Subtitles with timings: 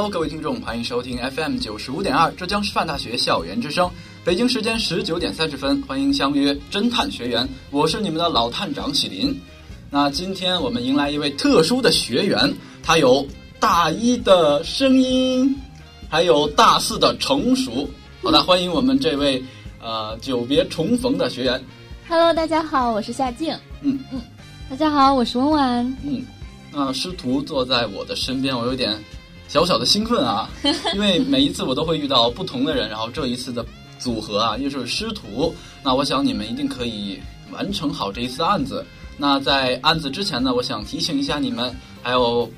[0.00, 3.90] Hello，各位听众，欢迎收听 FM 九十五点二浙江师范大学校园之声。
[4.24, 9.38] 北京时间十九点三十分，欢迎相约侦探学员，我是你们的老探长喜林。
[9.90, 12.50] 那今天我们迎来一位特殊的学员，
[12.82, 13.28] 他有
[13.58, 15.54] 大一的声音，
[16.08, 17.86] 还有大四的成熟。
[18.22, 19.44] 好的，欢迎我们这位
[19.82, 21.62] 呃久别重逢的学员。
[22.08, 23.54] Hello，大家好，我是夏静。
[23.82, 24.18] 嗯嗯，
[24.70, 25.98] 大家好，我是温婉。
[26.02, 26.24] 嗯，
[26.72, 28.96] 那师徒坐在我的身边，我有点
[29.50, 30.48] 小小的兴奋啊，
[30.94, 33.66] 因为每一次我都会遇到不同的人，然后这一次的
[33.98, 37.18] 组合啊又是师徒，那我想你们一定可以
[37.50, 38.86] 完成好这一次案子。
[39.16, 42.48] 那在案子之前呢，我想提醒一下你们，还有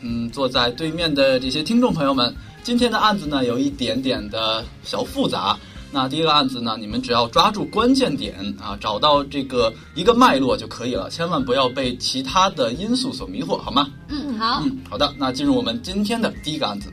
[0.00, 5.56] 嗯坐在对面的这些听众朋友们，今天的案子呢有一点点的小复杂。
[5.92, 13.88] 那第一个案子呢，你们只要抓住关键点啊，找到这个一个脉络就可以了，千万不要被其他的因素所迷惑，好吗？
[14.08, 14.62] 嗯，好。
[14.62, 16.92] 嗯，好的，那进入我们今天的第一个案子。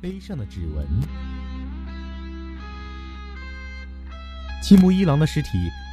[0.00, 0.86] 碑上的指纹。
[4.62, 5.48] 七木一郎的尸体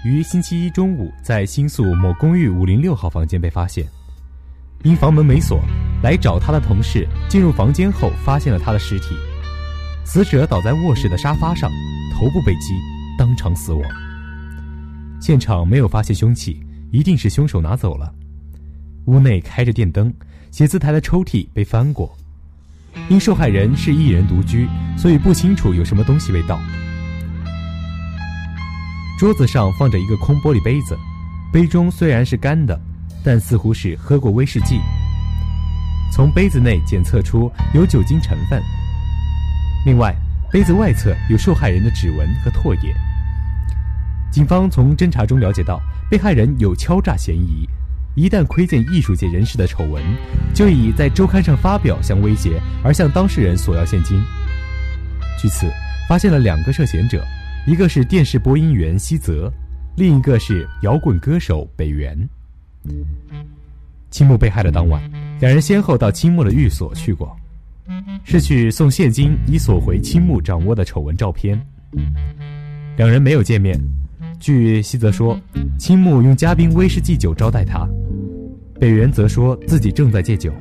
[0.05, 3.87] 于星期一中午在新宿某公寓五零六号房间被发现，
[4.83, 5.59] 因房门没锁，
[6.03, 9.15] 来找他的同事进入房间后发现了他的尸体。
[10.03, 11.69] 死者倒在卧室的沙发上，
[12.13, 12.73] 头部被击，
[13.17, 13.83] 当场死亡。
[15.19, 18.13] 现场没有发现凶器，一定是凶手拿走了。
[19.05, 20.13] 屋内开着电灯，
[20.51, 22.15] 写字台的抽屉被翻过。
[23.09, 26.59] 因受害人是一人独居，所以不清楚有什么东西被盗。
[29.17, 30.97] 桌子上放着一个空玻璃杯子，
[31.51, 32.79] 杯中虽然是干的，
[33.23, 34.79] 但似乎是喝过威士忌。
[36.15, 38.63] 从杯子内检测出有酒精成分。
[39.85, 40.15] 另外，
[40.49, 42.95] 杯子外侧有受害人的指纹和唾液。
[44.31, 45.77] 警方从侦查中了解到，
[46.09, 47.67] 被害人有敲诈嫌疑。
[48.15, 50.01] 一旦窥见艺术界人士的丑闻，
[50.53, 54.17] 就以在周刊上发表相威胁，而向当事人索要现金。
[55.37, 55.69] 据此，
[56.07, 57.21] 发现了两个涉嫌者，
[57.67, 59.51] 一个是电视播音员西泽，
[59.97, 62.17] 另一个是摇滚歌手北原。
[64.11, 65.03] 青木被害的当晚，
[65.39, 67.35] 两人先后到青木的寓所去过，
[68.23, 71.59] 是去送现金以索回青木掌握的丑闻照片。
[72.97, 73.79] 两人没有见面。
[74.39, 75.39] 据西泽说，
[75.77, 77.87] 青木用嘉宾威士忌酒招待他，
[78.79, 80.53] 北原则说自己正在戒酒。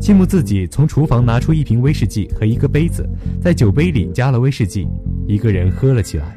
[0.00, 3.08] 青木自己从厨房拿出一瓶威士忌和一个杯子，
[3.40, 4.86] 在酒杯里加了威士忌，
[5.26, 6.36] 一个人喝了起来。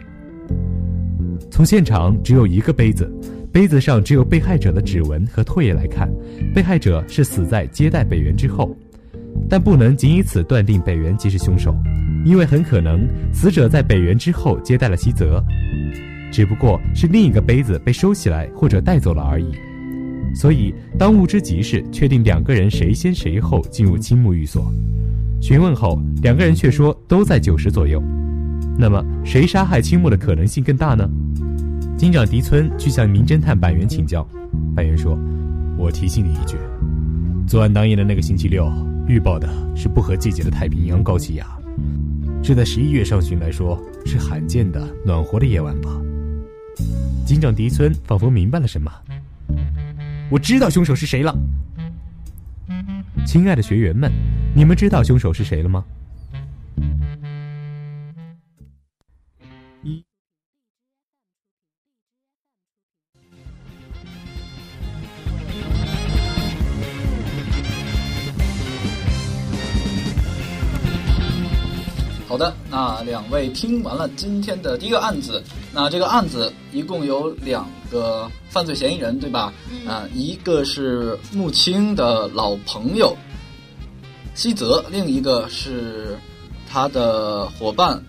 [1.50, 3.12] 从现场只有一个杯子，
[3.52, 6.10] 杯子上只有被害者的指纹和唾液来看，
[6.56, 8.74] 被害者是死在接待北原之后，
[9.50, 11.76] 但不能仅以此断定北原即是凶手，
[12.24, 15.44] 因为很可能死者在北原之后接待了西泽。
[16.32, 19.52] 只不过是另一个杯子被收起来或者带走了而已，
[20.34, 24.72] 所以当务之急是确定两个人谁先谁后进入青木寓所。
[25.42, 28.02] 询问后，两个人却说都在九时左右。
[28.78, 31.06] 那么谁杀害青木的可能性更大呢？
[32.02, 34.28] 警长迪村去向名侦探板垣请教，
[34.76, 35.16] 板垣说
[35.78, 36.58] ：“我提醒你一句，
[37.48, 38.68] 作案当夜的那个星期六，
[39.08, 41.46] 预报的是不合季节的太平洋高气压，
[42.42, 45.92] 这在十一月上旬来说是罕见的暖和的夜晚吧。”
[47.24, 48.92] 警长迪村仿佛明白了什么，
[50.32, 51.38] 我知道凶手是谁了。
[53.28, 54.12] 亲爱的学员们，
[54.56, 55.86] 你们知道凶手是谁了吗？
[72.32, 75.44] 好的，那两位听完了今天的第一个案子，
[75.74, 79.54] 那这个案子一共有两个犯罪嫌疑人，对吧？
[79.70, 83.14] 嗯、啊，一个是木青的老朋友
[84.34, 86.18] 西泽，另一个是
[86.70, 88.02] 他的伙伴，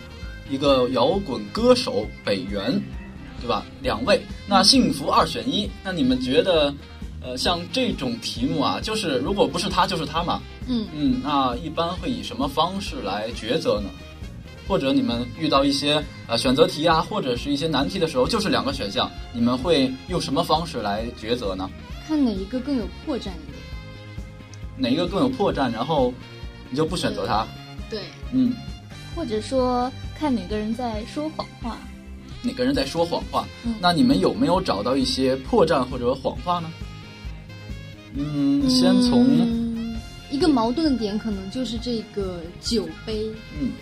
[0.48, 2.80] 一个摇滚歌手北原，
[3.40, 3.66] 对吧？
[3.80, 6.72] 两位，那幸福二选一，那你们觉得，
[7.20, 13.90] 呃，像这种题目啊，就是如果不是他就是他嘛，嗯嗯，那一般会以什么方式来抉择呢？
[14.72, 21.69] 或者你们遇到一些呃选择题啊，或者是一些难题的时候，就是两个选项，你们会用什么方式来抉择呢？
[22.08, 23.58] 看哪一个更有破绽一点。
[24.78, 26.10] 哪一个更有破绽，然后
[26.70, 27.46] 你就不选择它。
[27.90, 28.00] 对，
[28.32, 28.54] 嗯，
[29.14, 31.76] 或者说看哪个人在说谎话。
[32.40, 33.46] 哪个人在说谎话？
[33.66, 36.72] 嗯那你们有没有找到一些破绽或者谎话呢？
[38.14, 43.28] 嗯，先从嗯一个矛盾的点，可能就是这个酒杯。
[43.60, 43.72] 嗯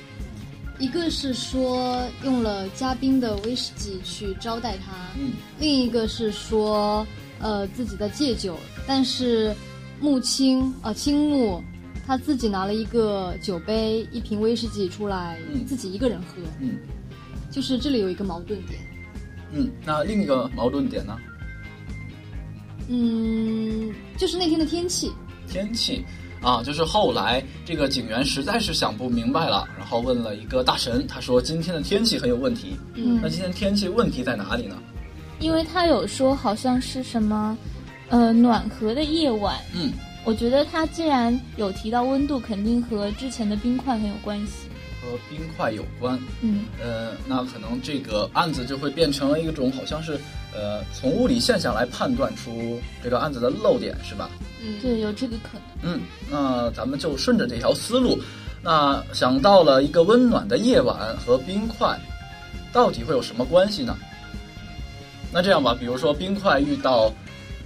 [0.80, 5.32] 一个是说用了嘉宾的威士忌去招待他，嗯。
[5.60, 7.06] 另一个是说，
[7.38, 8.56] 呃自己在戒酒，
[8.86, 9.54] 但是
[10.00, 11.62] 木青呃青木
[12.06, 15.64] 他自己拿了一个酒杯一瓶威士忌出来，嗯。
[15.66, 16.78] 自己一个人喝，嗯。
[17.50, 18.80] 就是这里有一个矛盾点。
[19.52, 21.18] 嗯，那另一个矛盾点呢？
[22.88, 25.12] 嗯，就是那天的天气，
[25.46, 26.04] 天气
[26.42, 32.76] 啊，就是后来这个警员实在是想不明白了，然后问了一个大神，他说今天的天气很有问题。
[32.94, 34.76] 嗯那今天天气问题在哪里呢？
[35.38, 37.56] 因为他有说好像是什么，
[38.08, 39.56] 呃，暖和的夜晚。
[39.74, 39.92] 嗯，
[40.24, 44.68] 我觉得他既然有提到温度，肯定和之前的冰块很有关系。
[45.02, 46.18] 和冰块有关。
[46.42, 50.20] 嗯，呃，那可能这个案子就会变成了一种好像是
[50.54, 54.28] 呃从物理现象来判断出这个案子的漏点，是吧？
[54.62, 55.94] 嗯，对，有这个可能。
[55.94, 58.18] 嗯，那咱们就顺着这条思路，
[58.62, 61.98] 那想到了一个温暖的夜晚和冰块，
[62.72, 63.96] 到底会有什么关系呢？
[65.32, 67.12] 那这样吧，比如说冰块遇到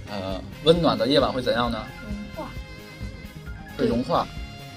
[0.09, 1.83] 呃温暖的夜晚会怎样呢？
[2.03, 2.51] 融化。
[3.77, 4.27] 会融化。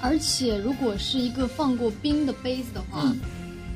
[0.00, 3.16] 而且如果是一个放过冰的杯子的话，嗯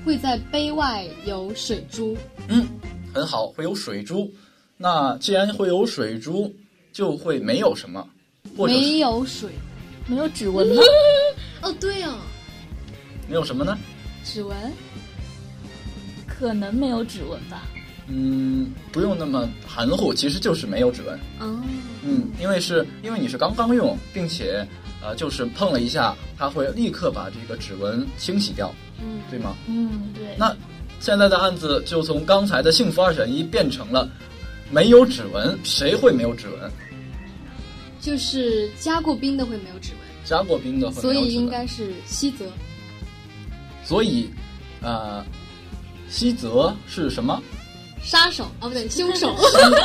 [0.05, 2.17] 会在杯外有水珠。
[2.49, 2.67] 嗯，
[3.15, 4.29] 很好，会有水珠。
[4.77, 6.53] 那既然会有水珠，
[6.93, 8.05] 就会没有什么，
[8.57, 9.51] 或者没有水。
[10.07, 10.83] 没有指纹吗？
[11.63, 12.15] 哦，对哦，
[13.29, 13.79] 没有什么呢？
[14.25, 14.57] 指纹。
[16.27, 17.63] 可能没有指纹吧。
[18.09, 21.15] 嗯，不用那么含糊，其实就是没有指纹。
[21.39, 21.63] 哦，
[22.03, 24.67] 嗯，因为是因为你是刚刚用，并且
[25.01, 29.55] 呃，就是碰了一下，它会立刻把这个指纹清洗掉，嗯，对吗？
[29.69, 30.35] 嗯，对。
[30.37, 30.55] 那
[30.99, 34.09] 现在的案子就从刚才的幸福二选一变成了
[34.69, 36.71] 没有指纹，谁会没有指纹？
[38.03, 41.45] 就是加过冰的会没有指纹，加过冰的会所以没有指纹。
[41.45, 42.45] 应该是西泽。
[43.85, 44.29] 所以，
[44.83, 45.25] 呃，
[46.11, 47.41] 西泽是什么？
[48.03, 49.33] 杀手啊，不对，凶手。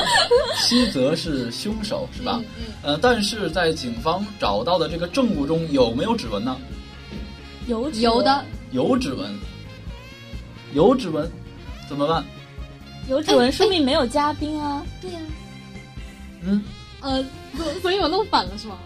[0.57, 2.41] 西泽是凶手是吧？
[2.41, 6.57] 嗯嗯呃，但是在警方找到的这个证物中有没有指纹呢？
[7.67, 9.29] 有有的，有指纹，
[10.73, 11.29] 有指纹，
[11.87, 12.25] 怎么办？
[13.07, 14.83] 有指纹，说明没有加冰啊。
[14.99, 15.19] 对呀、
[16.41, 16.63] 嗯，
[17.01, 17.23] 呃，
[17.57, 18.77] 所 所以我弄反了是吗？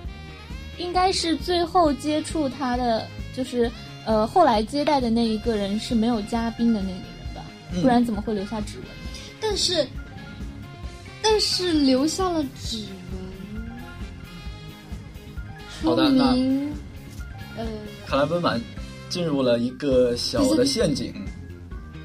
[0.77, 3.69] 应该是最后接触他的，就是
[4.05, 7.01] 呃后来接待的那一个人是没有嘉宾的那个人
[7.35, 7.43] 吧？
[7.73, 8.87] 嗯不然怎么会留下指纹？
[9.39, 9.85] 但是，
[11.21, 12.85] 但是留下了指
[13.55, 13.65] 纹，
[15.81, 16.71] 说好的那明，
[17.57, 17.65] 呃，
[18.05, 18.59] 看来温婉
[19.09, 21.13] 进入了一个小的陷阱。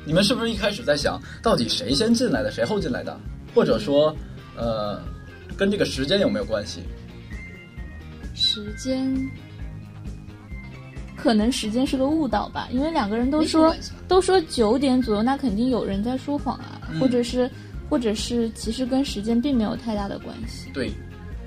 [0.04, 3.18] 你们是不是一开始在想，到底谁先进来的，谁后进来的？
[3.54, 4.14] 或者说，
[4.56, 5.02] 呃，
[5.56, 6.82] 跟这个时间有没有关系？
[8.34, 9.14] 时间
[11.16, 13.74] 可能时间是个误导吧，因为两个人都说
[14.06, 17.50] 都说九点左右，那肯定有人在说谎啊，嗯或者是
[17.88, 20.70] 或者是其实跟时间并没有太大的关系。
[20.74, 20.92] 对，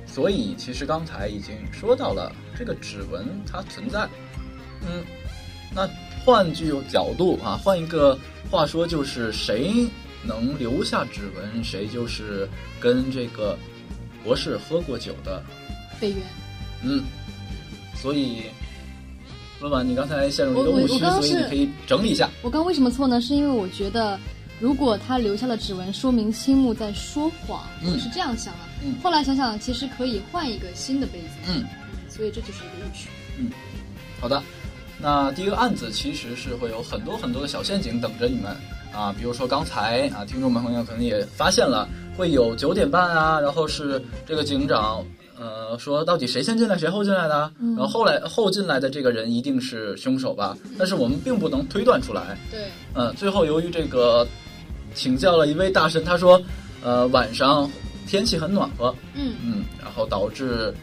[0.07, 4.09] 所以其实刚才已经说到了这个指纹它存在。
[4.81, 5.03] 嗯，
[5.75, 5.87] 那
[6.25, 8.17] 换句角度啊，换一个
[8.49, 9.87] 话说，就是谁
[10.23, 12.49] 能留下指纹，谁就是
[12.79, 13.57] 跟这个
[14.23, 15.41] 博士喝过酒的。
[15.99, 16.19] 北原。
[16.81, 17.03] 嗯，
[17.95, 18.43] 所以
[19.61, 22.29] 温婉，你刚才陷入一个误区，所以你可以整理一下。
[22.41, 23.19] 我刚为什么错呢？
[23.19, 24.17] 是因为我觉得，
[24.59, 28.59] 如果他留下了指纹，说明青木在说谎，嗯我是这样想的。
[28.83, 31.27] 嗯后来想想，其实可以换一个新的杯子。
[31.49, 31.65] 嗯，
[32.09, 33.09] 所以这就是一个误区。
[33.37, 33.51] 嗯
[34.21, 34.41] 好的，
[35.01, 38.55] 那第一个案子其实是会有很多很多的小陷阱等着你们
[38.93, 41.87] 啊，比如说刚才啊，听众们朋友可能也发现了，
[42.19, 45.05] 会有九点半啊，然后是这个警长。
[45.39, 47.49] 呃，说到底谁先进来，谁后进来的？
[47.61, 50.57] 嗯然后后来后进来的这个人一定是凶手吧？
[50.77, 52.37] 但是我们并不能推断出来。
[52.51, 54.27] 对，呃，最后由于这个
[54.93, 56.41] 请教了一位大神，他说，
[56.83, 57.71] 呃，晚上
[58.05, 60.73] 天气很暖和，嗯，嗯，然后导致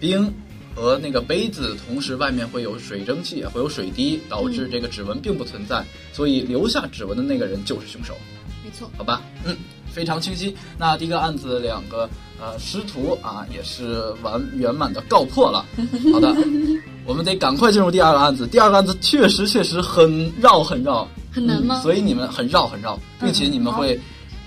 [0.00, 0.32] 冰
[0.74, 8.14] 和那个杯子同时外面会有水蒸气，会有水滴，导致这个指纹并不存在，所以留下指纹的那个人就是凶手，
[8.64, 8.90] 没错。
[8.96, 9.20] 好吧？
[9.44, 9.54] 嗯，
[9.96, 10.54] 非常清晰。
[10.76, 12.06] 那第一个案子两个
[12.38, 15.64] 呃师徒啊也是完圆满的告破了。
[16.12, 16.36] 好的，
[17.06, 18.46] 我们得赶快进入第二个案子。
[18.46, 23.98] 第二个案子确实确实很绕很绕，很难吗嗯所以你们很绕很绕，并且你们会、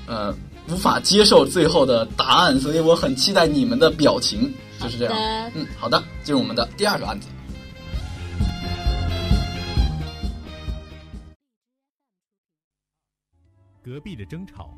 [0.06, 0.32] 呃
[0.72, 5.52] 无法接受最后的答案，所以我很期待你们的表情，就是这样。
[5.56, 7.28] 嗯，好的，进入我们的第二个案子。
[13.84, 14.70] 隔壁的争吵。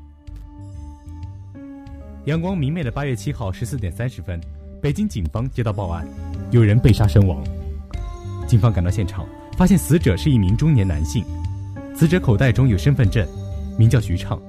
[2.26, 4.40] 阳光明媚的八月七号十四点三十分，
[4.80, 6.06] 北京警方接到报案，
[6.52, 7.42] 有人被杀身亡。
[8.46, 9.26] 警方赶到现场，
[9.56, 11.24] 发现死者是一名中年男性，
[11.96, 13.26] 死者口袋中有身份证，
[13.76, 14.40] 名叫徐畅。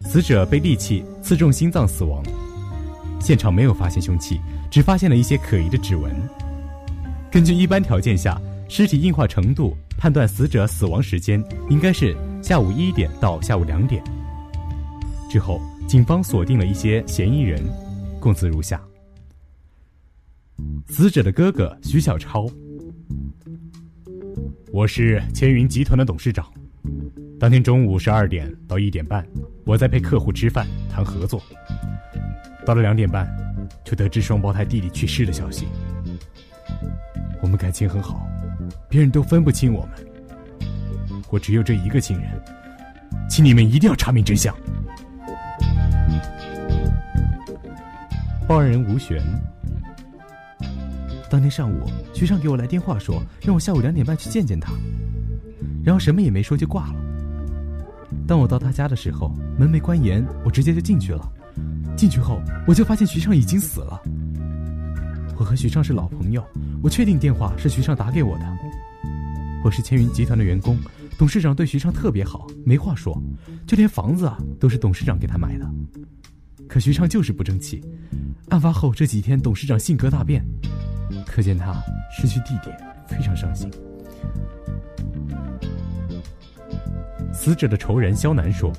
[0.00, 2.22] 死者被利器刺中心脏死亡。
[3.20, 6.10] 现场没有发现凶器，只发现了一些可疑的指纹。
[7.30, 14.02] 根据一般条件下，尸体硬化程度判断死者死亡时间应该是下午一点到下午两点。
[15.30, 17.62] 之后，警方锁定了一些嫌疑人，
[18.18, 18.80] 供词如下：
[20.88, 22.46] 死者的哥哥徐小超，
[24.72, 26.46] 我是千云集团的董事长。
[27.38, 29.26] 当天中午十二点到一点半，
[29.66, 31.42] 我在陪客户吃饭谈合作。
[32.64, 33.28] 到了两点半，
[33.84, 35.66] 就得知双胞胎弟弟去世的消息。
[37.42, 38.26] 我们感情很好，
[38.88, 39.90] 别人都分不清我们。
[41.28, 42.30] 我只有这一个亲人，
[43.28, 44.56] 请你们一定要查明真相。
[48.52, 49.18] 报案人吴璇。
[51.30, 54.74] 当天上午，徐畅给我来电话说，让我下午两点半去见见他，
[55.82, 56.96] 然后什么也没说就挂了。
[58.28, 61.26] 当我到他家的时候，门没关严，我直接就进去了。
[61.96, 63.98] 进去后，我就发现徐畅已经死了。
[65.38, 66.44] 我和徐畅是老朋友，
[66.82, 68.44] 我确定电话是徐畅打给我的。
[69.64, 70.78] 我是千云集团的员工，
[71.16, 73.18] 董事长对徐畅特别好，没话说，
[73.66, 74.30] 就连房子
[74.60, 75.66] 都是董事长给他买的。
[76.68, 77.82] 可徐畅就是不争气。
[78.52, 80.44] 案发后这几天，董事长性格大变，
[81.26, 81.82] 可见他
[82.14, 82.70] 失去弟弟，
[83.08, 83.70] 非常伤心。
[87.32, 88.70] 死者的仇人肖楠说。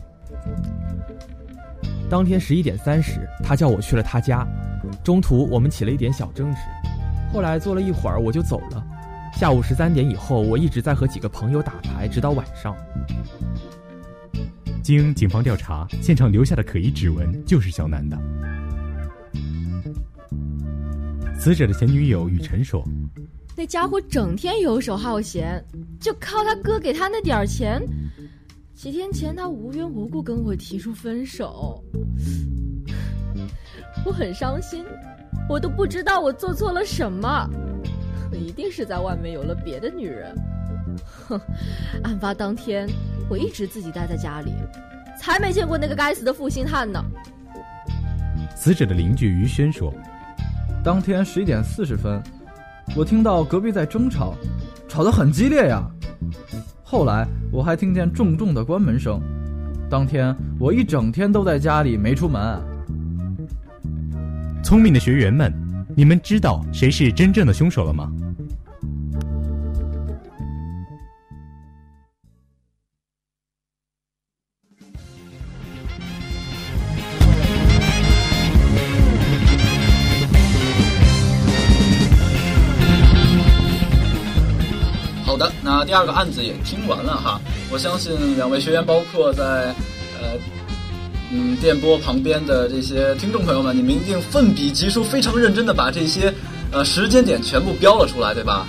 [2.08, 4.48] 当天十一点三十，他叫我去了他家，
[5.03, 6.60] 中途我们起了一点小争执，
[7.34, 8.86] 后来坐了一会儿我就走了。
[9.36, 12.75] 下午十三点以后，我一直在和几个朋友打牌，直到晚上。
[14.84, 18.15] 经警方调查，现场留下的可疑指纹就是肖楠的。
[21.38, 22.84] 死者的前女友雨辰说
[23.56, 25.63] ：“那家伙整天游手好闲，
[26.00, 27.82] 就靠他哥给他那点儿钱。”
[28.74, 31.84] 几天前，他无缘无故跟我提出分手，
[34.06, 34.86] 我很伤心，
[35.48, 37.50] 我都不知道我做错了什么，
[38.32, 40.36] 我一定是在外面有了别的女人。
[41.28, 41.40] 哼，
[42.04, 42.88] 案发当天，
[43.30, 44.52] 我一直自己待在家里，
[45.20, 47.04] 才没见过那个该死的负心汉呢。
[48.56, 49.94] 死者的邻居于轩说
[50.84, 52.22] ：“当天十一点四十分，
[52.94, 54.36] 我听到隔壁在争吵，
[54.90, 55.82] 吵得很激烈呀。”
[56.84, 59.22] 后来我还听见重重的关门声，
[59.90, 62.62] 当天我一整天都在家里没出门。
[64.62, 65.54] 聪明的学员们，
[65.96, 68.12] 你们知道谁是真正的凶手了吗？
[85.93, 87.39] 第二个案子也听完了哈。
[87.71, 89.43] 我相信两位学员，包括在
[90.19, 90.33] 呃
[91.31, 96.33] 嗯电波旁边的这些听众朋友们，你们一定奋笔疾书，非常认真的把这些
[96.71, 98.65] 呃时间点全部标了出来，对吧？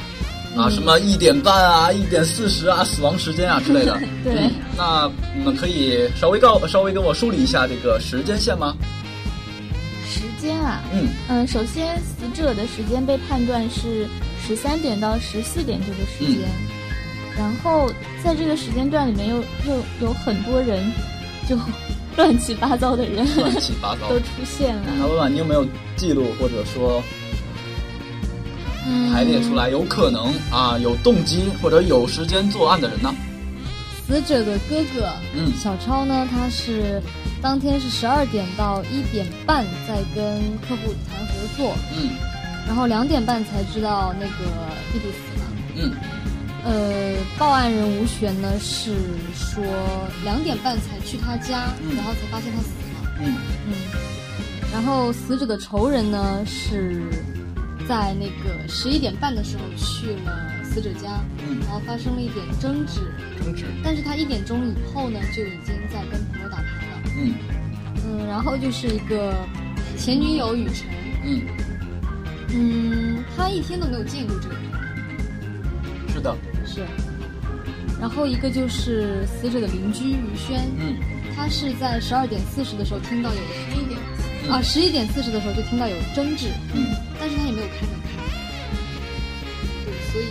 [0.55, 3.99] 啊，什么一点半啊，一点四十啊，死亡时间啊之类的。
[4.23, 4.51] 对。
[4.77, 8.77] 那你们可以稍微告稍微跟我梳理一下这个时间线吗？
[10.07, 14.07] 时间啊，嗯嗯，首先死者的时间被判断是。
[14.47, 16.47] 十三点到十四点这个时间，
[17.37, 17.91] 然后
[18.23, 19.37] 在这个时间段里面又
[19.67, 20.93] 又有很多人，
[21.49, 21.59] 就
[22.17, 24.83] 乱七八糟的人，乱七八糟 都出现了。
[24.99, 27.03] 那问问你有没有记录或者说
[29.13, 33.15] 排列出来有可能啊有动机或者有时间作案的人呢？
[34.07, 37.01] 死者的哥哥，嗯，小超呢，他是
[37.41, 42.11] 当天是十二点到一点半在跟客户谈合作，嗯。
[42.67, 44.45] 然后两点半才知道那个
[44.93, 45.47] 弟弟死了。
[45.77, 45.93] 嗯。
[46.65, 48.95] 呃，报案人吴璇呢是
[49.35, 49.63] 说
[50.23, 53.19] 两点半才去他家，然后才发现他死了。
[53.21, 53.37] 嗯
[53.69, 53.75] 嗯。
[54.73, 57.03] 然后死者的仇人呢是
[57.87, 63.01] 在那个十一点半的时候去了死者家，嗯，然后发生了一点争执。
[63.43, 63.67] 争执。
[63.85, 67.03] 但是他一点钟以后呢就已经在跟朋友打牌了。
[67.15, 67.35] 嗯。
[68.07, 69.35] 嗯，然后就是一个
[69.99, 70.89] 前女友雨辰。
[71.25, 71.43] 嗯。
[72.57, 74.64] 嗯，他一天都没有见过这个人。
[76.75, 76.87] 是。
[78.01, 80.97] 然后一个就是死者的邻居于轩，嗯，
[81.35, 83.99] 他是在十二点四十的时候听到有十一点
[84.51, 88.11] 啊十一点四十的时候就听到有争执，嗯，但是他也没有开门看。
[90.13, 90.27] 对，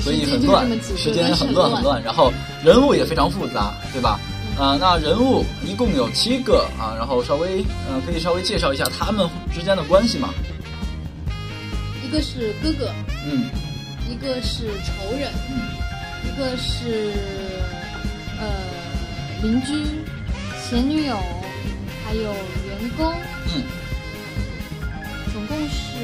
[0.00, 0.66] 所以所以很乱，
[0.96, 2.32] 时间很乱很乱，然后
[2.64, 4.18] 人物也非常复杂，对吧？
[4.58, 10.30] 啊，那人物一共有七个啊，然后稍微呃可以稍微介绍一下他们之间的关系吗？
[12.04, 12.90] 一个是哥哥，
[13.30, 13.44] 嗯，
[14.10, 15.52] 一个是仇人，嗯，
[16.24, 17.12] 一个是
[18.40, 18.42] 呃
[19.42, 19.84] 邻居
[20.68, 21.16] 前女友，
[22.04, 23.14] 还有员工，
[23.54, 23.62] 嗯，
[25.32, 25.96] 总共是，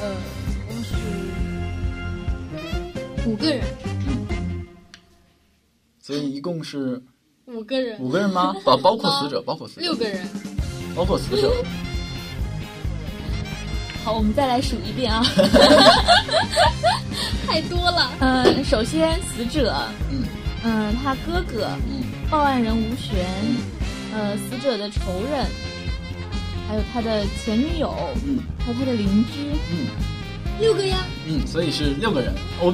[0.00, 0.14] 呃，
[0.54, 0.94] 总共是
[3.28, 3.62] 五个人，
[6.00, 7.02] 所以一共是
[7.46, 8.54] 五个人，五个人吗？
[8.64, 10.26] 包包括死者，包括死者，六个人，
[10.94, 11.52] 包括死者。
[14.06, 15.20] 好，我们再来数一遍啊。
[17.44, 18.12] 太多了。
[18.20, 19.74] 嗯，首先死者，
[20.12, 20.22] 嗯
[20.62, 23.26] 嗯，他哥哥，嗯报案人吴璇，
[24.14, 25.44] 呃，死者的仇人，
[26.68, 27.92] 还有他的前女友，
[28.24, 29.50] 嗯还有他的邻居。
[29.72, 29.88] 嗯
[30.60, 32.32] 六个呀，嗯，所以是六个人。
[32.60, 32.72] 我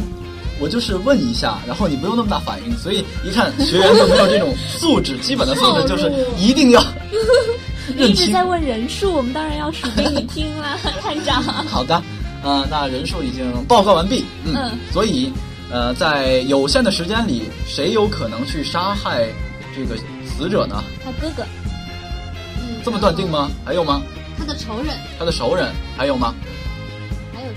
[0.61, 2.77] 我就是问一下，然后你不用那么大反应。
[2.77, 6.85] 所以一看学员就没有这种素质，基本的素质就是一定要。
[7.97, 11.43] 一直在问人数，我们当然要数给你听了， 探长。
[11.43, 12.03] 好的，
[12.43, 14.25] 呃，那人数已经报告完毕。
[14.45, 15.33] 嗯，嗯所以
[15.71, 19.27] 呃，在有限的时间里，谁有可能去杀害
[19.75, 19.97] 这个
[20.27, 20.83] 死者呢？
[21.05, 21.43] 他哥哥，
[22.59, 23.51] 嗯，这么断定吗？
[23.65, 24.03] 还有吗？
[24.39, 26.35] 他的仇人他的熟人还有吗？
[27.35, 27.49] 还有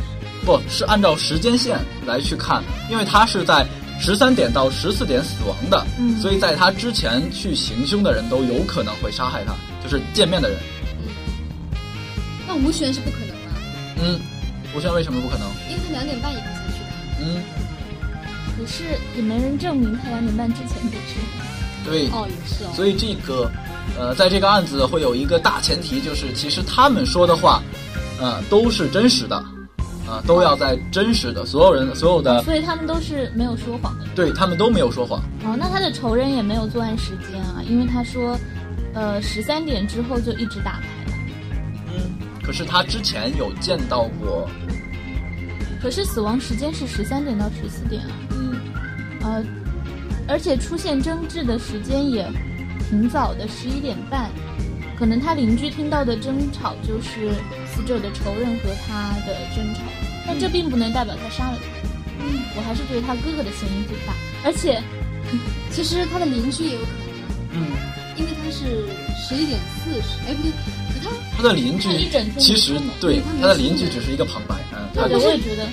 [0.46, 3.66] 不是按照时间线来去看，因为他是在
[4.00, 9.56] 十三点到十四点死亡的，嗯所以在他之前去行凶的人都有可能会杀害他，
[9.86, 10.58] 就是见面的人。
[12.48, 13.36] 那吴璇是不可能的，
[14.04, 14.20] 嗯，
[14.76, 15.48] 吴璇为什么不可能？
[15.70, 16.92] 因为他两点半以后才去的。
[17.22, 17.44] 嗯，
[18.58, 18.84] 可是
[19.16, 21.20] 也没人证明他两点半之前就去。
[21.84, 22.72] 对，哦，也是哦。
[22.74, 23.50] 所以这个，
[23.98, 27.62] 呃，在这个案子会有一个大前提，就是其实他们说的话，
[28.20, 29.36] 呃，都是真实的，
[30.08, 34.06] 啊、都要在真实的，所有人所有的，所以他们都是没有说谎的。
[34.16, 35.20] 对他们都没有说谎。
[35.44, 38.38] 哦，那他的仇人也没有作案时间啊，因为他说，
[38.96, 41.14] 呃，十三点之后就一直打牌了。
[41.94, 44.50] 嗯，可是他之前有见到过，
[45.82, 48.56] 可是死亡时间是十三点到十四点啊，嗯。
[49.22, 49.44] 呃，
[50.28, 52.26] 而且出现争执的时间也
[52.90, 54.30] 挺早的，十一点半。
[54.98, 57.34] 可能他邻居听到的争吵就是
[57.68, 59.82] 死者的仇人和他的争吵，
[60.26, 61.90] 但这并不能代表他杀了他。
[62.24, 64.14] 嗯，我还是觉得他哥哥的嫌疑最大，
[64.46, 64.82] 而且
[65.70, 67.68] 其实他的邻居也有可能，嗯，
[68.56, 68.88] 是
[69.22, 70.52] 十一点四十，哎不对，
[70.94, 71.90] 可他他的邻居
[72.40, 75.68] 其实对他的邻居只是一个旁白，嗯，他对，就是我也觉得，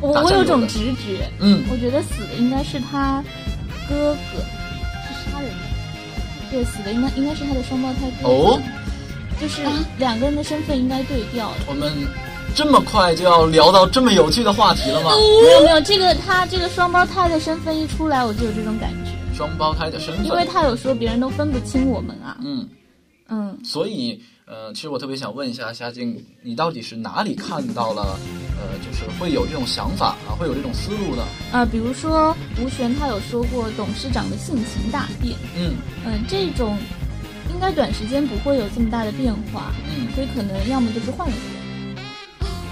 [0.00, 3.22] 我我有种直觉，嗯我觉得死的应该是他
[3.88, 4.40] 哥哥，
[5.06, 5.54] 是杀人的。
[6.50, 8.60] 对，死的应该应该是他的双胞胎哥哥，哦，
[9.40, 11.56] 就是啊两个人的身份应该对调了。
[11.68, 11.92] 我们
[12.56, 15.12] 这么快就要聊到这么有趣的话题了吗？
[15.14, 18.99] 没有没有，这个他这个双胞胎的身份一出来，我就有这种感觉，
[19.40, 22.36] 双胞胎的身份，因为他有说别人都分不清我们啊。
[22.44, 22.68] 嗯。
[23.30, 28.18] 嗯，所以，呃，其实我特别想问一下夏静，你到底是哪里看到了，
[28.58, 31.24] 呃，就是会有这种想法啊，会有这种思路呢？
[31.52, 35.72] 啊，比如说吴璇他有说过董事长的性情大变，嗯
[36.04, 36.76] 嗯，这种
[37.48, 41.59] 应该短时间不会有这么大的变化，嗯所以可能要么就是换了个人。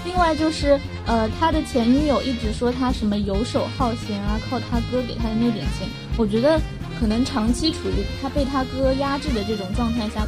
[0.09, 6.59] 另外就是，呃，他的前女友一直说他什么游手好闲啊，靠他哥给他的那点钱，我觉得
[6.99, 10.27] 可能长期处于他被他哥压制的这种状态下，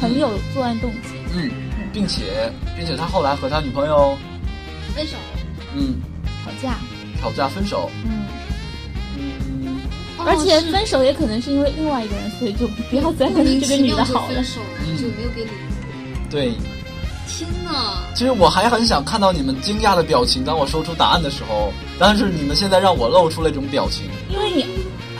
[0.00, 1.08] 很有作案动机。
[1.34, 1.50] 嗯，
[1.92, 4.16] 并且并且他后来和他女朋友，
[4.94, 5.16] 分手。
[5.74, 5.96] 嗯，
[6.44, 6.78] 吵架，
[7.20, 8.26] 吵架分手，嗯，
[9.18, 9.80] 嗯，
[10.24, 14.44] 而且分手也可能是因为另外一个人，所以就不要再跟这个女的好了分。
[14.44, 15.50] 手了，嗯就没有给理。
[16.30, 16.52] 对。
[17.26, 17.98] 天哪！
[18.14, 24.66] 其实我还很想看到你们惊讶的表情，当我说出答案的时候，但是你们现在让我露出了一种表情，因为你，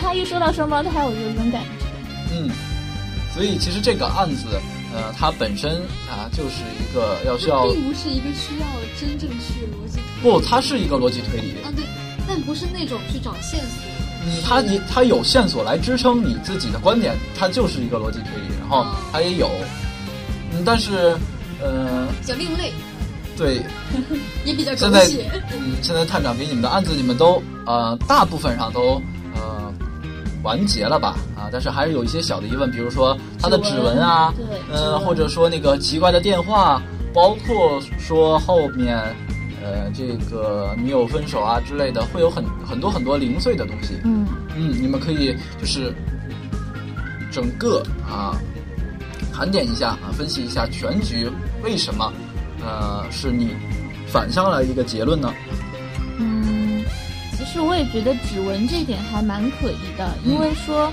[0.01, 1.87] 他一说到双胞胎，我就有这种感觉。
[2.33, 2.51] 嗯，
[3.35, 4.47] 所以其实这个案子，
[4.95, 5.73] 呃，它本身
[6.09, 8.67] 啊就是一个要需要它并不是一个需要
[8.99, 11.85] 真正去逻辑不，它是一个逻辑推理，啊，对，
[12.27, 13.83] 但不是那种去找线索。
[14.25, 19.51] 嗯，它你它有线索来支撑你自己的观点，它就是一个逻辑推理，然后哦它也有，
[20.53, 21.17] 嗯，但是，
[21.67, 22.73] 呃，比较另类，
[23.37, 23.61] 对，
[24.47, 25.05] 也比较狗现在。
[25.53, 29.03] 嗯，现在探长给你们的案子，你们都呃大部分上都
[29.35, 29.73] 呃
[30.43, 31.17] 完结了吧？
[31.37, 36.81] 啊，但是还是有一些小的疑问，比如说他的指纹啊，对，指呃，或者说那个奇怪的电话，
[37.13, 38.97] 包括说后面
[39.63, 43.95] 呃这个女友分手啊之类的，会有很很多很多零碎的东西。
[44.05, 44.27] 嗯，
[44.57, 45.93] 嗯，你们可以就是
[47.33, 48.39] 整个啊
[49.37, 51.31] 盘点一下啊，分析一下全局
[51.63, 52.11] 为什么
[52.65, 53.55] 呃是你
[54.09, 55.31] 反向了一个结论呢？
[56.19, 56.83] 嗯，
[57.37, 60.91] 其实我也觉得指纹这点还蛮可疑的，因为说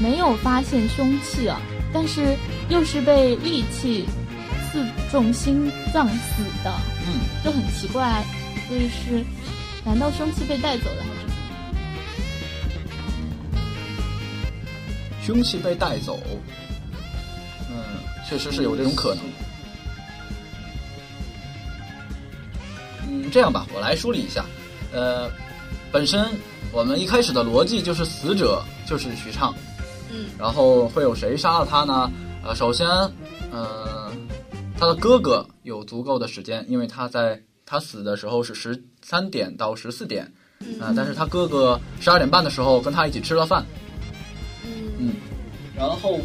[0.00, 1.60] 没有发现凶器啊，
[1.92, 2.34] 但是
[2.70, 4.06] 又是被利器
[4.70, 6.72] 刺中心脏死的，
[7.06, 8.24] 嗯，就很奇怪。
[8.68, 9.22] 所以是，
[9.84, 11.10] 难道凶器被带走了还
[15.20, 15.26] 是？
[15.26, 16.18] 凶器被带走。
[18.32, 19.24] 嗯，确实是有这种可能。
[23.08, 24.44] 嗯，这样吧，我来梳理一下。
[24.92, 25.30] 呃，
[25.90, 26.26] 本身
[26.72, 29.54] 我们一开始的逻辑就是死者就是徐畅，
[30.10, 32.10] 嗯，然后会有谁杀了他呢？
[32.42, 32.88] 呃，首先，
[33.50, 34.10] 呃，
[34.78, 40.24] 他的哥哥有足够的时间，因为他在他死的时候是十三点到十四点，
[40.80, 43.64] 啊、但是他哥哥十二点半的时候跟他一起吃了饭，
[44.98, 45.14] 嗯，
[45.76, 46.18] 然后，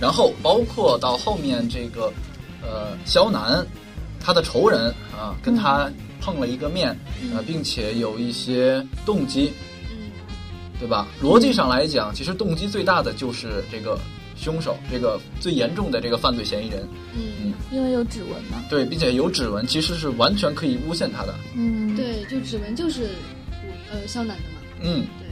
[0.00, 2.12] 然后包括到后面这个，
[2.62, 3.64] 呃，肖楠，
[4.18, 6.98] 他的仇人啊，跟他碰了一个面，
[7.34, 9.52] 呃，并且有一些动机，
[9.90, 10.10] 嗯
[10.78, 11.06] 对吧？
[11.22, 13.98] 逻辑上来讲，其实动机最大的就是这个
[14.36, 18.64] 凶手，这个最严重的这个犯罪嫌疑人，嗯，因为有指纹嘛。
[18.70, 21.34] 对，并且有指纹，其实是完全可以诬陷他的。
[21.54, 23.10] 嗯，对，就指纹就是
[23.92, 24.60] 呃肖楠的嘛。
[24.82, 25.28] 嗯，对，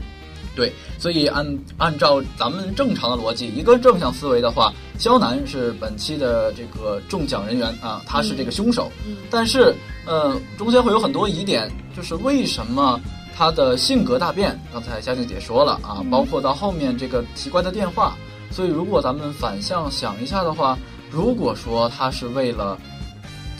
[0.97, 8.91] 所以按按照咱们正常的逻辑，一个正向思维的话，肖楠是本期的这个中奖人员啊，他是这个凶手。
[9.05, 12.99] 嗯但是，呃，中间会有很多疑点，就是为什么
[13.37, 14.59] 他的性格大变？
[14.73, 18.15] 刚才佳静姐说了啊，包括到后面这个奇怪的电话。
[18.51, 20.75] 所以，如果咱们反向想一下的话，
[21.11, 22.75] 如果说他是为了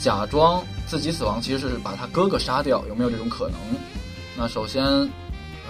[0.00, 3.54] 假装自己死亡，其实是把他哥哥杀掉，有没有这种可能？
[4.36, 4.82] 那首先，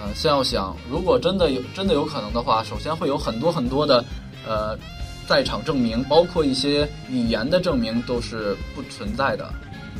[0.01, 4.03] 呃，先要想，如果真的有真的有可能的话，首先会有很多很多的，
[4.47, 4.75] 呃，
[5.27, 9.53] 在场证明，包括一些语言的证明都是不存在的，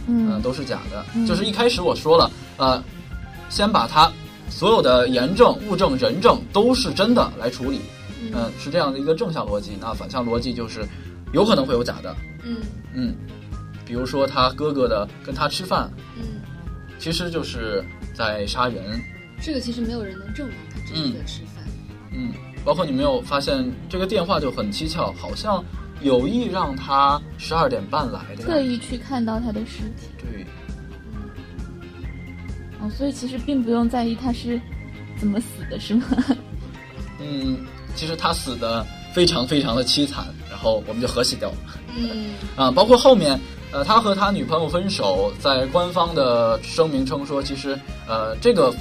[0.08, 1.06] 嗯、嗯都是假的。
[1.14, 2.84] 嗯就是一开始我说了，呃，
[3.50, 4.12] 先把它
[4.50, 7.80] 所有的言证、物证、人证都是真的来处理，
[8.34, 9.78] 嗯、是这样的一个正向逻辑。
[9.80, 10.84] 那反向逻辑就是
[11.32, 12.58] 有可能会有假的，嗯
[12.94, 13.16] 嗯，
[13.86, 15.88] 比如说他哥哥的跟他吃饭，
[16.18, 16.42] 嗯，
[16.98, 17.84] 其实就是
[18.16, 19.00] 在杀人，
[19.42, 21.64] 这个其实没有人能证明他真的在吃饭。
[22.14, 22.32] 嗯，
[22.64, 25.64] 包括你没有发现这个电话就很蹊跷，好像
[26.02, 28.62] 有意让他十二点半来的特。
[28.62, 30.08] 意去看到他的尸体。
[30.20, 30.46] 对，
[32.80, 34.60] 哦，所以其实并不用在意他是
[35.18, 36.06] 怎么死的，是吗？
[37.20, 41.58] 嗯，其实他死的非常非常的凄惨，然后我们就和谐掉了。
[41.98, 43.40] 嗯 啊，包括后面，
[43.72, 47.78] 呃，他和他女朋友分手，在官方的声明称说，其实
[48.08, 48.74] 呃，这个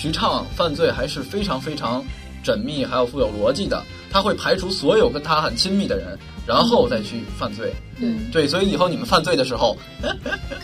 [0.00, 2.02] 徐畅犯罪还是非常非常
[2.42, 3.84] 缜密，还有富有逻辑的。
[4.10, 7.70] 他会排除所有跟他很亲密的人，然后再去犯罪。
[8.00, 9.76] 对，对，所以以后你们犯罪的时候，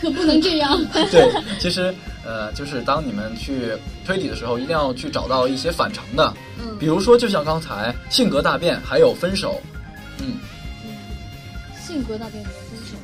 [0.01, 0.83] 可不能这样。
[1.11, 1.93] 对，其实
[2.25, 3.73] 呃，就是当你们去
[4.07, 9.61] 推理的时候，一定要去找到一些反常的，嗯比如说，就像刚才性格大变，还有分手，
[10.17, 10.39] 嗯，
[10.83, 10.89] 嗯，
[11.79, 12.97] 性格大变和分手。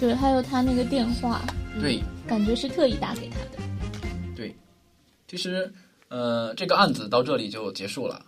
[0.00, 1.42] 对，还有他那个电话，
[1.82, 2.02] 对。
[2.26, 3.55] 感觉是特意打给他的。
[5.26, 5.72] 对，其实
[6.08, 8.20] 呃，这个案子到这里就结束了。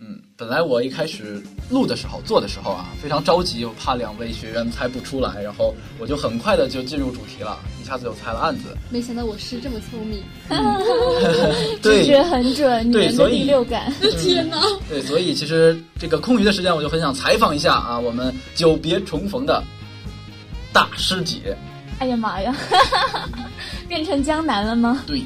[0.00, 1.40] 嗯，本来我一开始
[1.70, 8.76] 录的时候、做的时候啊，非常着急，我怕两位学员猜不出来，然后我就很快的就进入主题了，一下子就猜了案子。
[8.90, 10.22] 没想到我是这么聪明。
[10.48, 13.92] 直对觉很准，对所以第六感。
[14.20, 14.60] 天哪！
[14.88, 19.62] 对，所以其实这个空余的时间，我就很想采访一下啊，我们久别重逢的
[20.72, 21.56] 大师姐。
[22.00, 22.54] 哎呀妈呀，
[23.88, 25.04] 变成江南了吗？
[25.06, 25.24] 对，呃，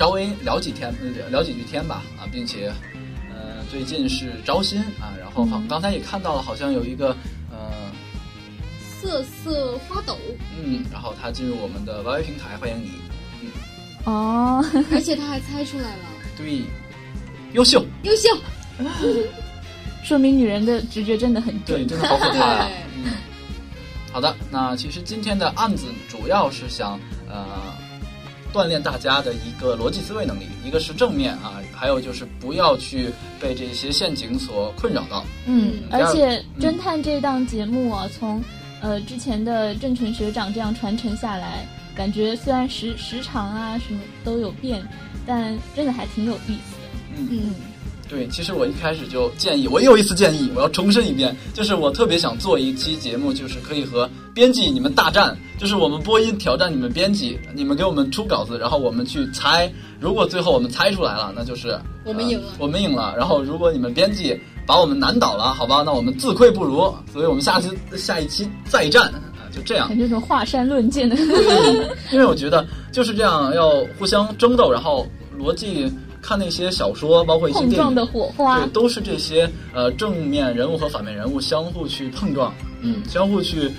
[0.00, 2.72] 稍微聊几天，呃聊几句天吧啊，并且
[3.28, 7.14] 呃，最近是招新啊，然后刚才也看到了，好像有一个
[7.50, 7.70] 呃。
[8.98, 10.16] 瑟瑟发抖，
[10.58, 12.92] 嗯，然后他进入我们的 YY 平台，欢迎你。
[13.42, 13.50] 嗯
[14.04, 16.62] 哦，而且他还猜出来了，对，
[17.52, 18.28] 优秀，优秀。
[20.02, 21.88] 说明女人的直觉真的很对，准。
[21.88, 23.12] 真的好可怕呀、对嗯，
[24.12, 27.46] 好的，那其实今天的案子主要是想呃
[28.52, 35.24] 锻炼大家的一个逻辑思维能力，一个是正面啊，还有就是不要去被这些陷阱所困扰到。
[35.46, 38.42] 嗯，而且嗯侦探这档节目啊，从
[38.80, 44.82] 呃之前的郑晨学长这样传承下来，感觉虽然时时长啊什么都有变，
[45.26, 47.16] 但真的还挺有意思的。
[47.16, 47.54] 嗯，嗯，
[48.10, 59.70] 对，其实我一开始就建议，我又一次建议，我要重申一遍，就是我特别想做一期节目，就是可以和编辑你们大战，就是我们播音挑战你们编辑，你们给我们出稿子，然后我们去猜，
[60.00, 63.14] 如果最后我们猜出来了，那就是我们赢了呃我们赢了。
[63.16, 69.86] 然后如果你们编辑把我们难倒了，好吧，那我们自愧不如，所以我们下期下一期再战啊，就这样。
[69.86, 71.14] 感觉这种华山论剑 的，
[72.10, 75.06] 因为我觉得就是这样，要互相争斗，然后
[75.38, 75.88] 逻辑
[76.22, 78.68] 看那些小说，包括一些电影碰撞的火花对，。
[78.70, 83.70] 都是这些呃正面人物和反面人物相互去碰撞，嗯，相互去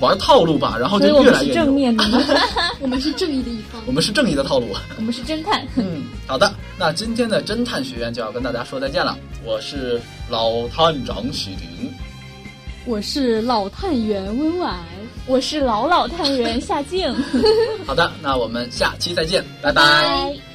[0.00, 1.54] 玩套路吧，然后就越来越牛。
[1.54, 2.04] 正面的，
[2.80, 3.92] 我们是正义的一方我。
[3.92, 4.68] 们是正义的套路。
[4.96, 5.66] 我们是侦探。
[5.76, 9.16] 嗯，好的，那今天的侦探学院就要跟大家说再见了。
[9.44, 11.92] 我是老探长许婷，
[12.86, 14.78] 我是老探员温婉。
[15.26, 17.14] 我是老老探员夏静，
[17.86, 20.49] 好的，那我们下期再见，拜拜拜。